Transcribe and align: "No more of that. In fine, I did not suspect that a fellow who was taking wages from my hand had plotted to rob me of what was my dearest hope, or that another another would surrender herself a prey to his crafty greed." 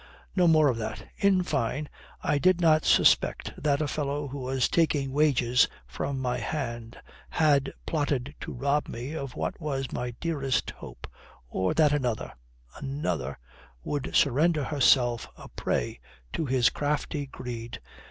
"No 0.35 0.47
more 0.47 0.67
of 0.67 0.77
that. 0.79 1.07
In 1.19 1.43
fine, 1.43 1.87
I 2.23 2.39
did 2.39 2.59
not 2.59 2.85
suspect 2.85 3.53
that 3.55 3.83
a 3.83 3.87
fellow 3.87 4.29
who 4.29 4.39
was 4.39 4.67
taking 4.67 5.11
wages 5.11 5.67
from 5.85 6.19
my 6.19 6.39
hand 6.39 6.97
had 7.29 7.71
plotted 7.85 8.33
to 8.39 8.51
rob 8.51 8.87
me 8.87 9.13
of 9.13 9.35
what 9.35 9.61
was 9.61 9.91
my 9.91 10.09
dearest 10.19 10.71
hope, 10.71 11.05
or 11.47 11.75
that 11.75 11.93
another 11.93 12.33
another 12.77 13.37
would 13.83 14.15
surrender 14.15 14.63
herself 14.63 15.27
a 15.37 15.49
prey 15.49 15.99
to 16.33 16.47
his 16.47 16.71
crafty 16.71 17.27
greed." 17.27 17.79